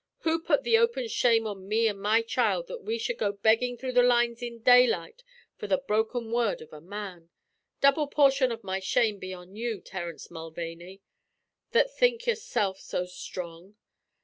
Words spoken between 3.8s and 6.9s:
the lines in daylight for the broken word of a